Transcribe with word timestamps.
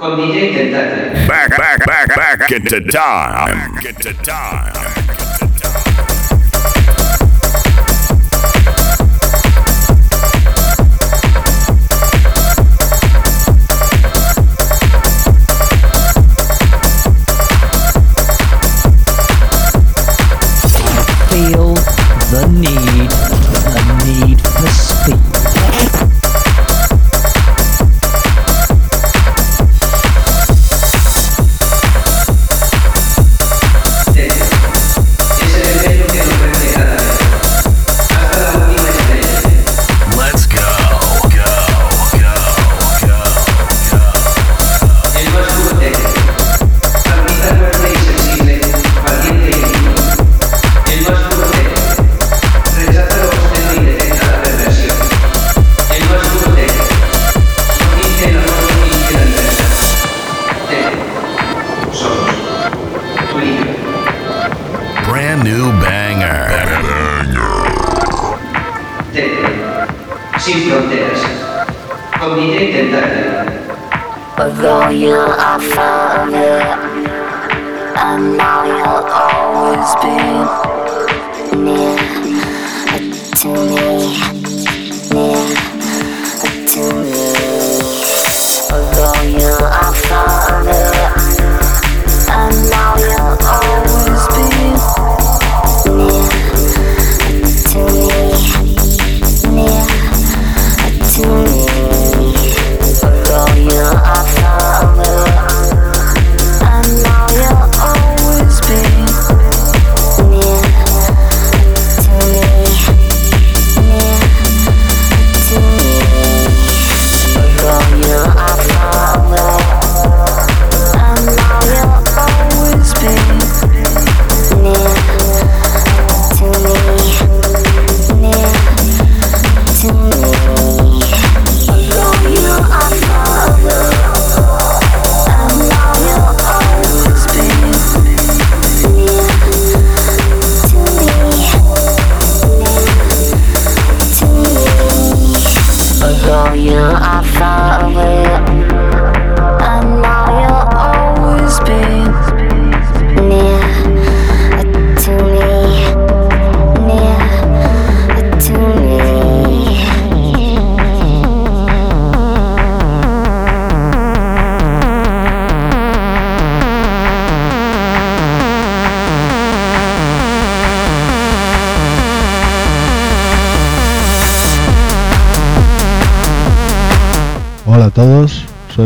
con 0.00 0.16
DJ 0.16 0.54
Kentucky. 0.54 1.26
Back, 1.28 1.50
back, 1.50 1.86
back, 1.86 2.16
back 2.16 2.50
into 2.50 2.80
time. 2.80 3.74
Back 3.74 3.84
into 3.84 4.14
time. 4.24 5.29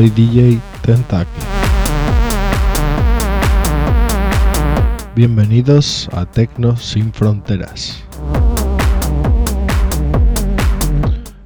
Soy 0.05 0.11
DJ 0.11 0.61
Tentac. 0.83 1.27
Bienvenidos 5.15 6.11
a 6.13 6.27
Tecno 6.27 6.77
Sin 6.77 7.11
Fronteras. 7.11 8.05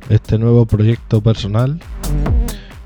Este 0.08 0.38
nuevo 0.38 0.66
proyecto 0.66 1.20
personal 1.20 1.78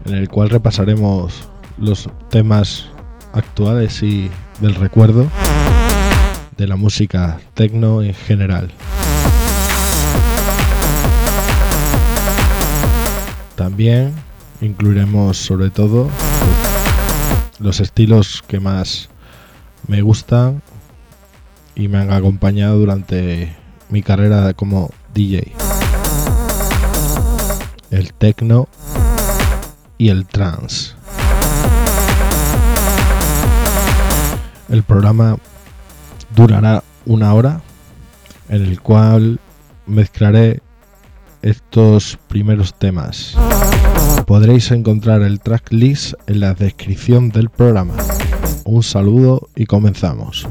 en 0.04 0.14
el 0.14 0.28
cual 0.28 0.50
repasaremos 0.50 1.48
los 1.78 2.10
temas 2.28 2.90
actuales 3.32 4.02
y 4.02 4.30
del 4.60 4.74
recuerdo 4.74 5.26
de 6.58 6.66
la 6.66 6.76
música 6.76 7.40
tecno 7.54 8.02
en 8.02 8.12
general. 8.12 8.70
También 13.56 14.12
incluiremos 14.62 15.36
sobre 15.36 15.70
todo 15.70 16.08
los 17.58 17.80
estilos 17.80 18.42
que 18.46 18.60
más 18.60 19.08
me 19.88 20.00
gustan 20.00 20.62
y 21.74 21.88
me 21.88 21.98
han 21.98 22.12
acompañado 22.12 22.78
durante 22.78 23.54
mi 23.88 24.02
carrera 24.02 24.54
como 24.54 24.90
DJ. 25.14 25.52
El 27.90 28.14
techno 28.14 28.68
y 29.98 30.08
el 30.08 30.26
trance. 30.26 30.94
El 34.68 34.82
programa 34.82 35.36
durará 36.34 36.82
una 37.04 37.34
hora 37.34 37.60
en 38.48 38.62
el 38.62 38.80
cual 38.80 39.40
mezclaré 39.86 40.60
estos 41.42 42.18
primeros 42.28 42.72
temas. 42.74 43.36
Podréis 44.26 44.70
encontrar 44.70 45.22
el 45.22 45.40
tracklist 45.40 46.14
en 46.26 46.40
la 46.40 46.54
descripción 46.54 47.30
del 47.30 47.50
programa. 47.50 47.94
Un 48.64 48.82
saludo 48.82 49.48
y 49.56 49.66
comenzamos. 49.66 50.46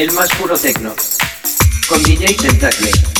El 0.00 0.12
más 0.12 0.30
puro 0.30 0.56
tecno. 0.56 0.94
Con 1.86 2.02
DJ 2.02 2.32
Tentacle. 2.32 3.19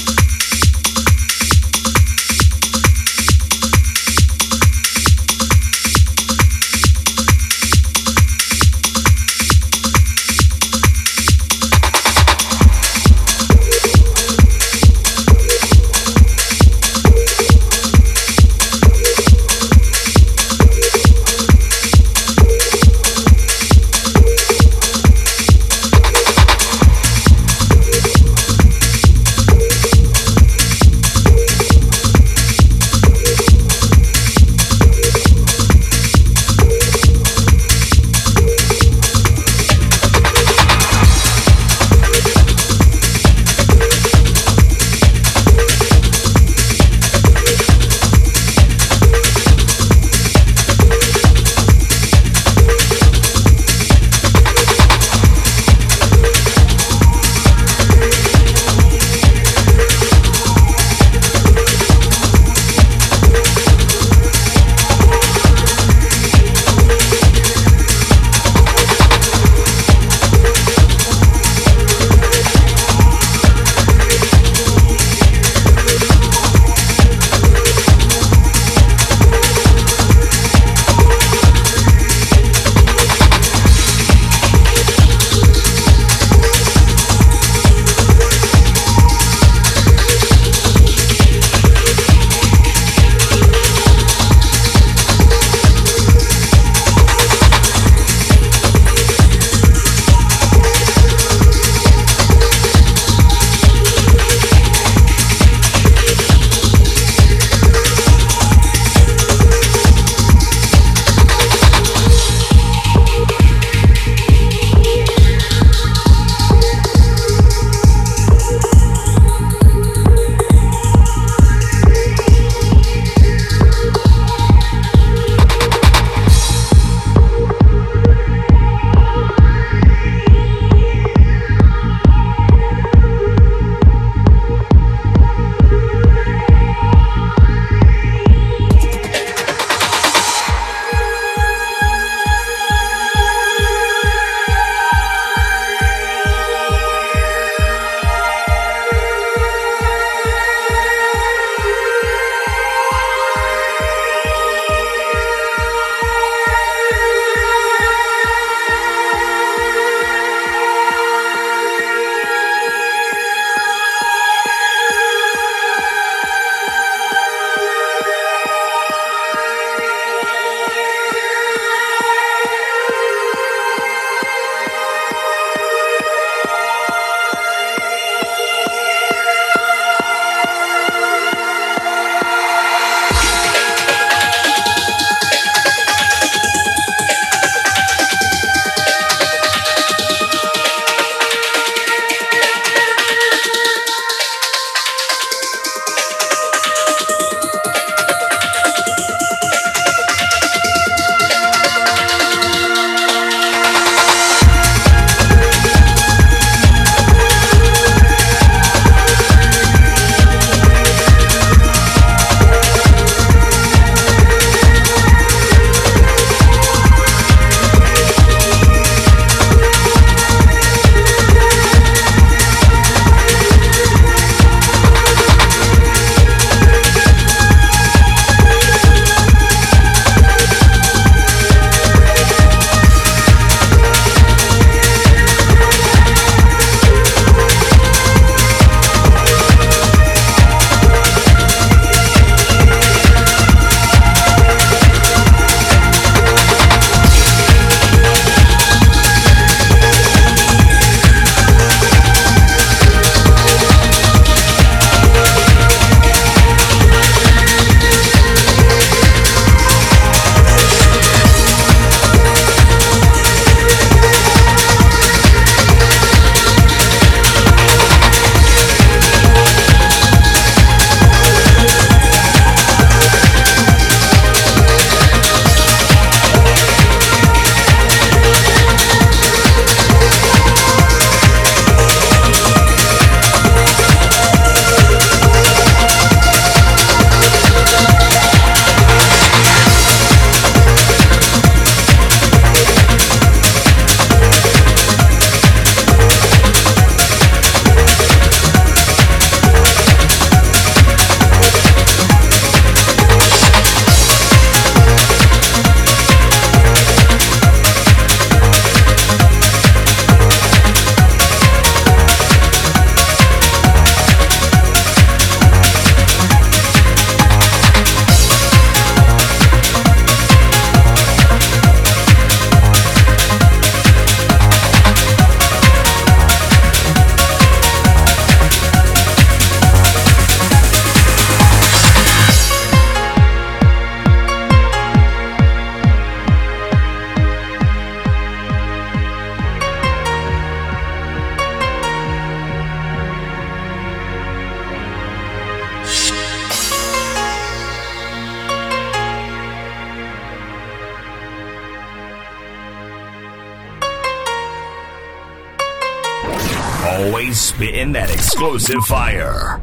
Explosive 358.32 358.80
fire. 358.82 359.60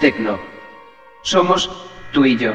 Tecno. 0.00 0.38
Somos 1.22 1.70
tú 2.12 2.26
y 2.26 2.36
yo. 2.36 2.52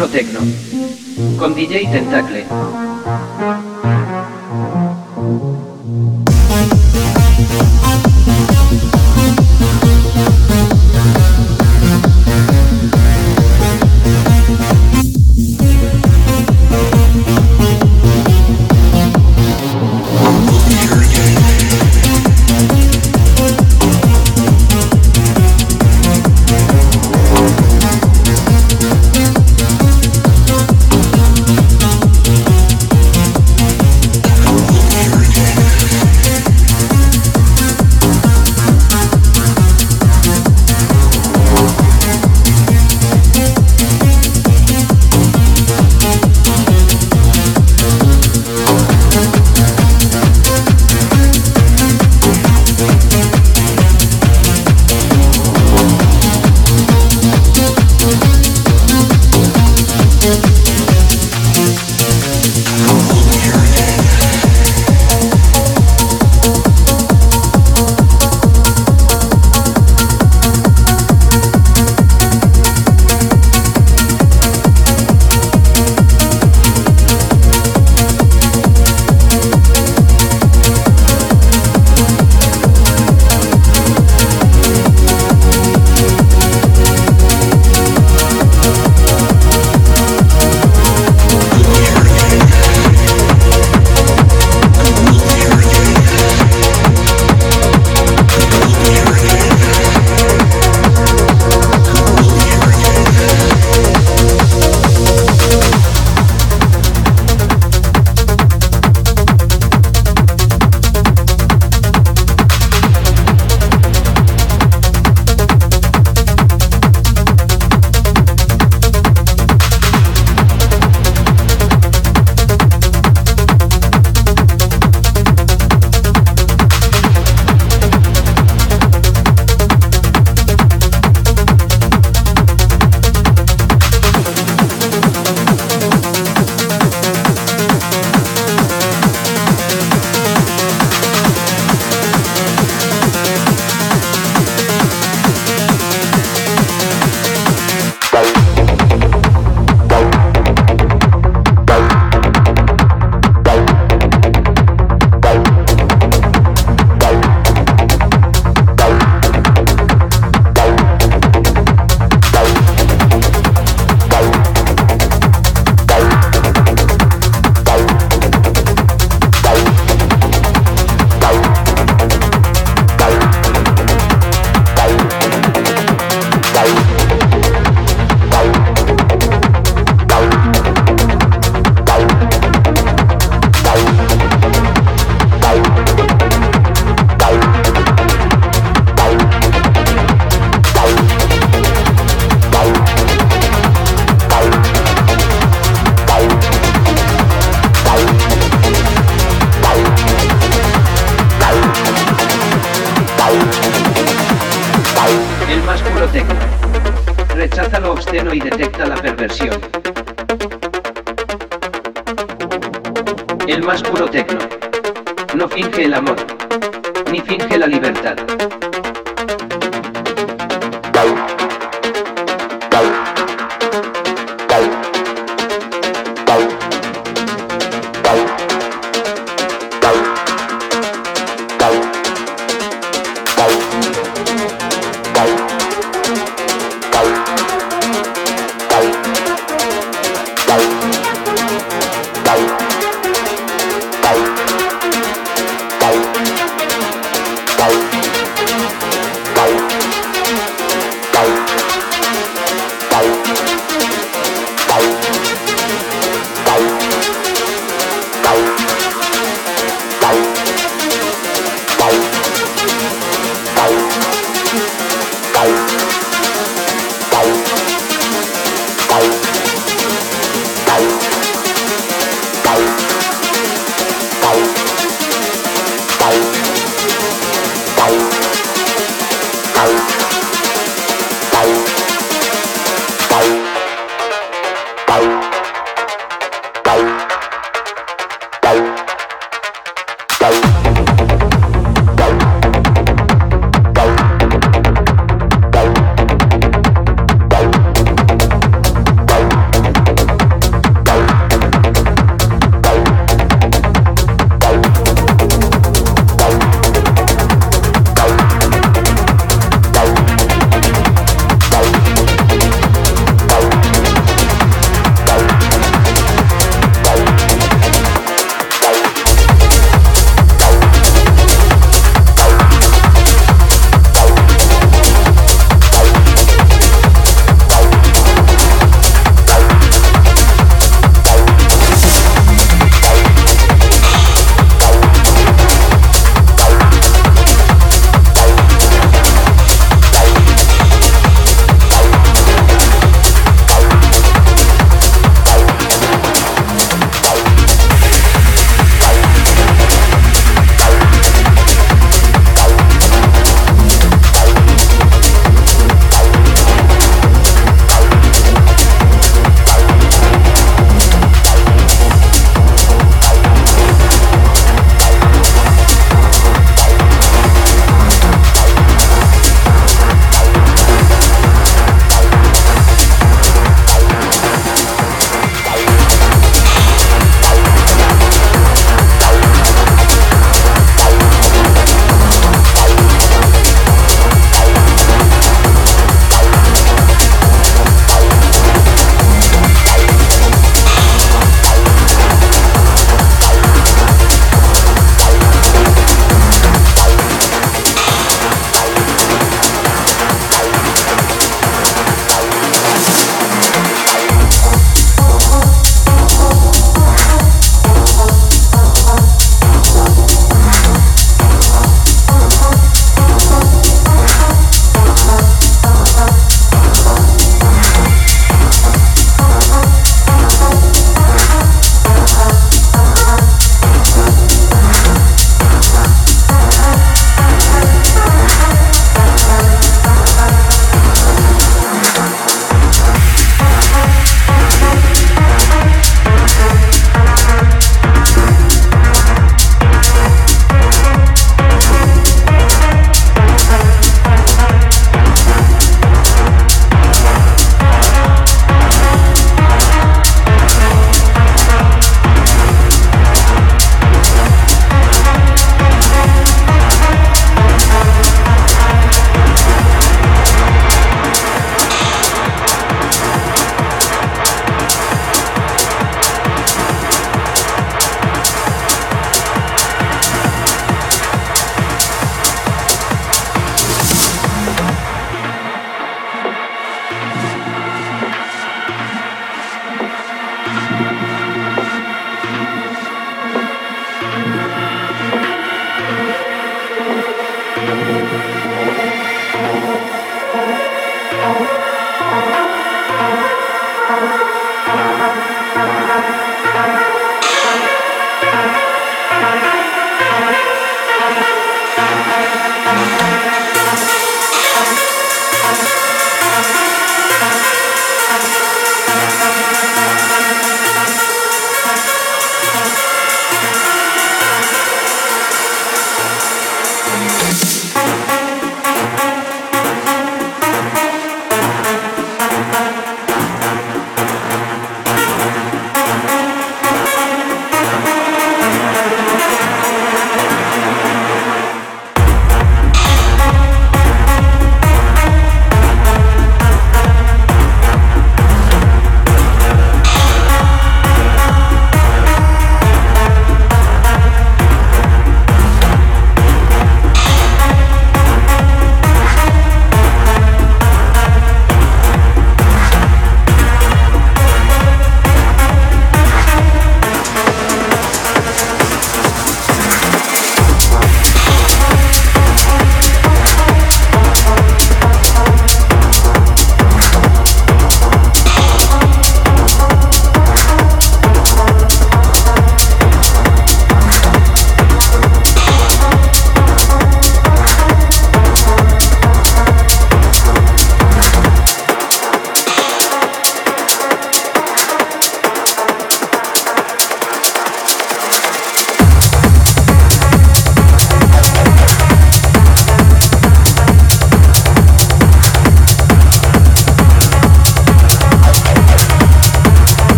Puro 0.00 0.08
tecno. 0.08 0.40
Con 1.36 1.52
DJ 1.52 1.90
Tentacle. 1.90 2.46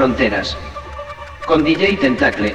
Fronteras. 0.00 0.56
Con 1.44 1.62
DJ 1.62 1.98
Tentacle. 1.98 2.54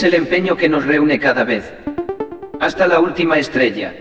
Es 0.00 0.04
el 0.04 0.14
empeño 0.14 0.56
que 0.56 0.66
nos 0.66 0.86
reúne 0.86 1.20
cada 1.20 1.44
vez. 1.44 1.74
Hasta 2.58 2.86
la 2.86 3.00
última 3.00 3.36
estrella. 3.36 3.92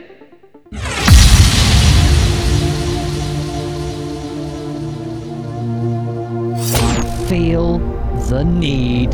Feel 7.28 7.82
the 8.30 8.46
need, 8.46 9.12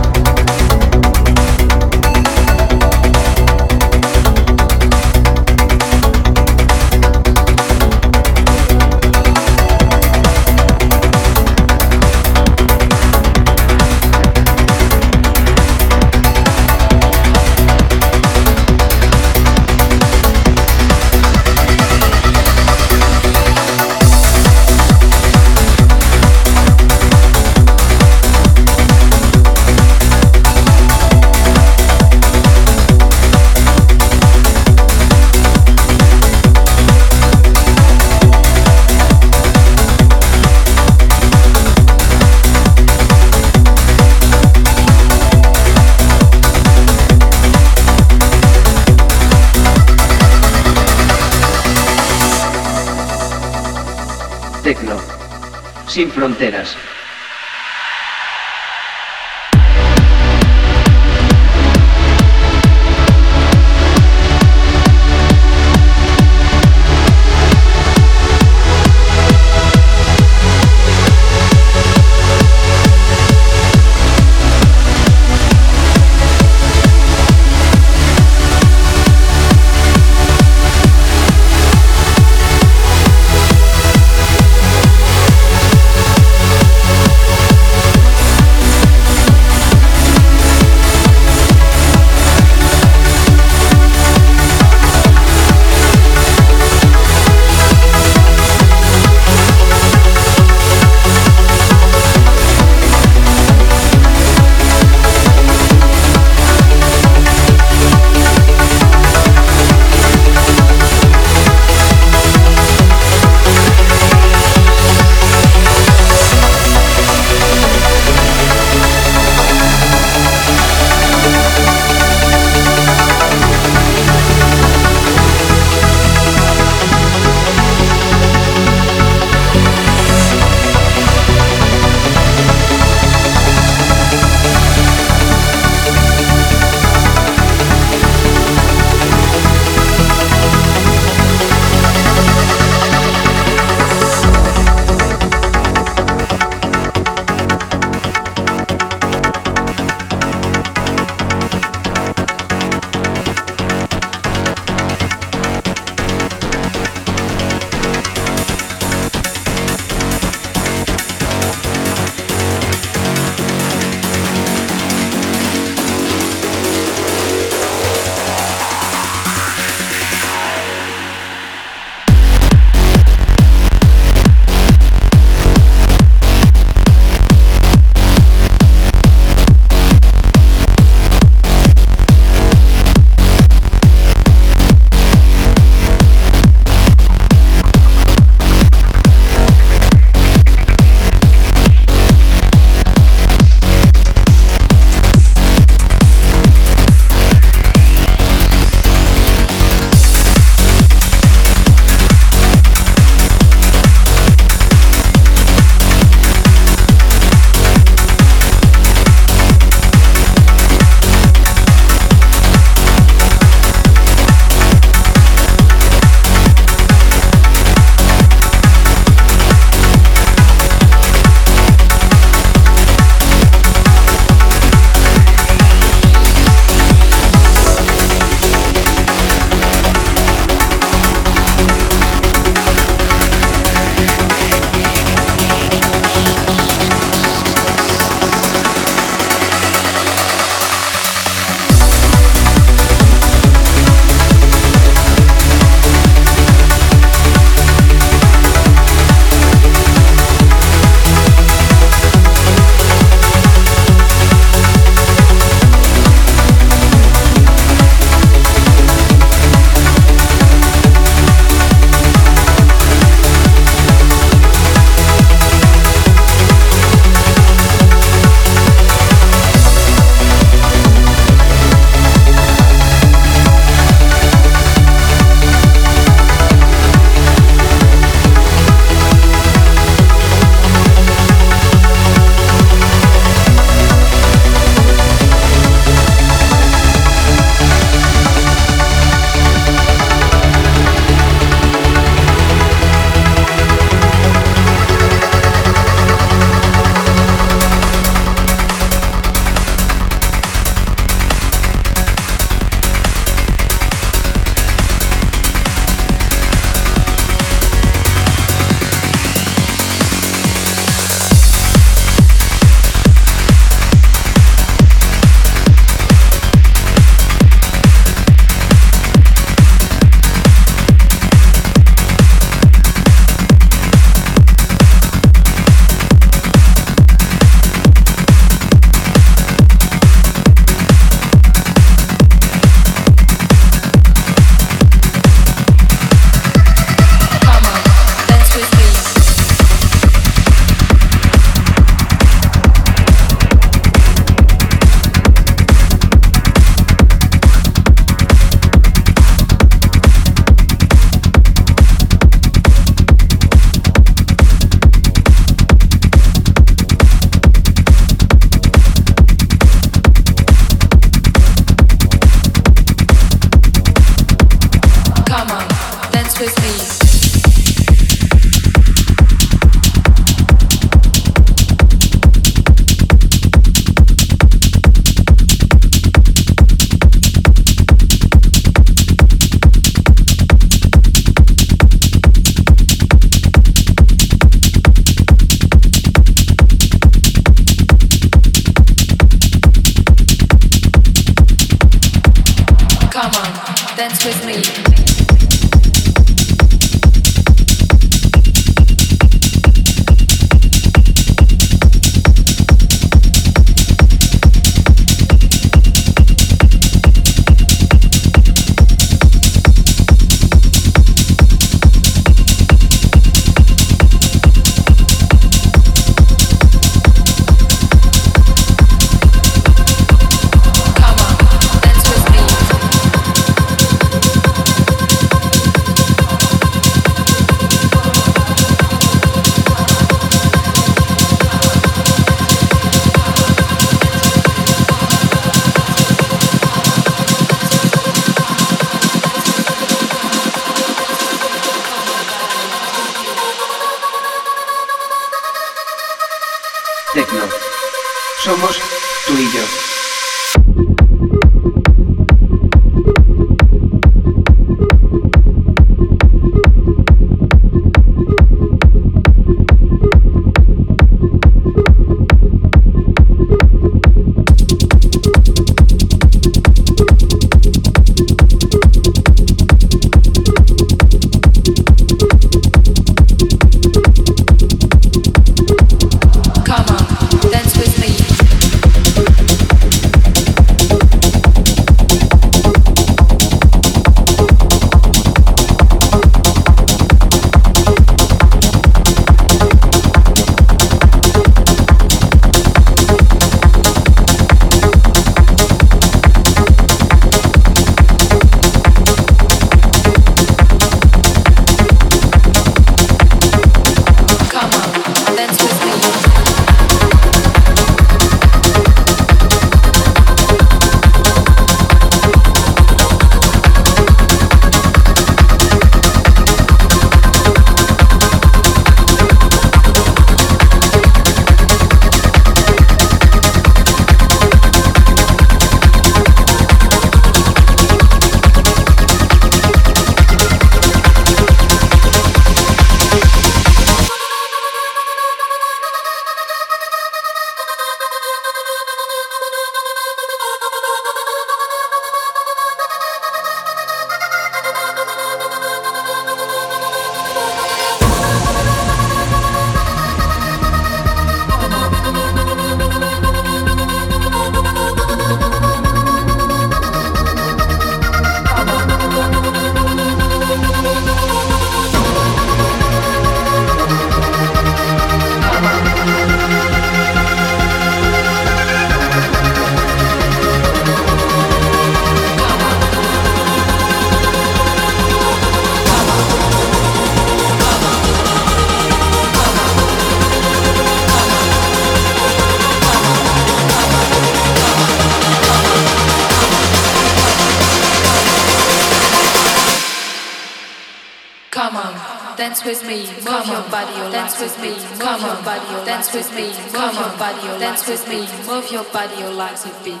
body 598.91 599.23
or 599.23 599.31
life 599.31 599.63
to 599.63 599.83
be. 599.83 600.00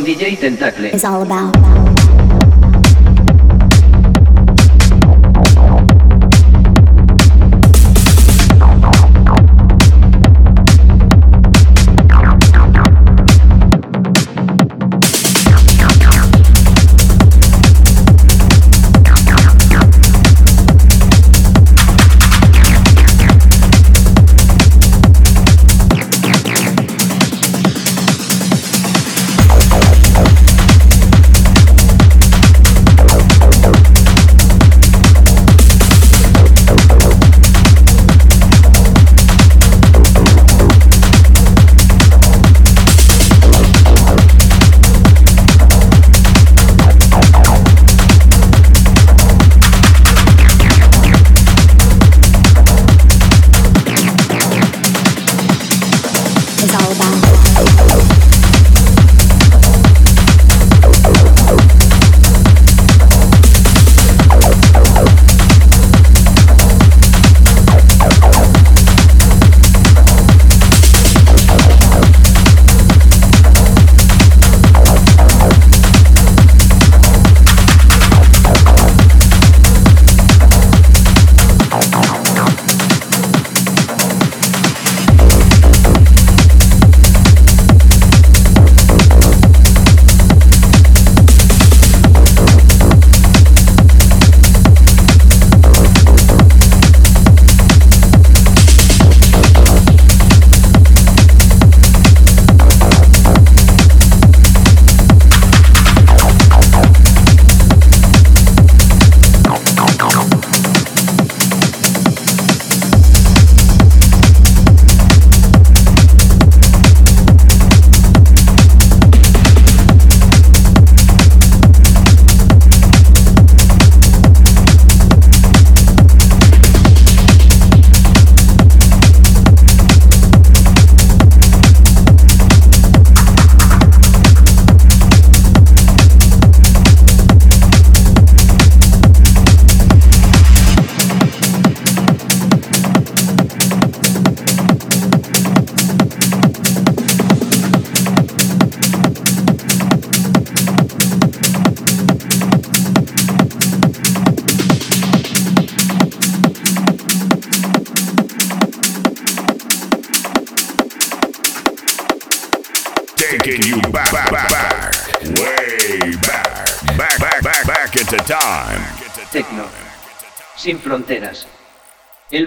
Con 0.00 0.06
DJ 0.06 0.38
Tentacle. 0.38 0.88
is 0.94 1.04
all 1.04 1.20
about. 1.20 1.89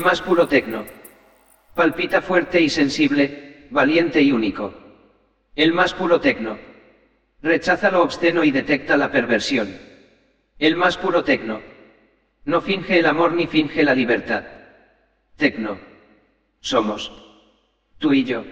Más 0.03 0.21
puro 0.21 0.47
tecno. 0.47 0.85
Palpita 1.73 2.21
fuerte 2.21 2.61
y 2.61 2.69
sensible, 2.69 3.67
valiente 3.71 4.21
y 4.21 4.31
único. 4.31 4.73
El 5.55 5.73
más 5.73 5.93
puro 5.93 6.19
tecno. 6.19 6.59
Rechaza 7.41 7.89
lo 7.89 8.03
obsceno 8.03 8.43
y 8.43 8.51
detecta 8.51 8.95
la 8.97 9.11
perversión. 9.11 9.75
El 10.59 10.75
más 10.75 10.97
puro 10.97 11.23
tecno. 11.23 11.61
No 12.45 12.61
finge 12.61 12.99
el 12.99 13.05
amor 13.05 13.33
ni 13.33 13.47
finge 13.47 13.83
la 13.83 13.95
libertad. 13.95 14.43
Tecno. 15.37 15.79
Somos. 16.59 17.11
Tú 17.97 18.13
y 18.13 18.23
yo. 18.25 18.43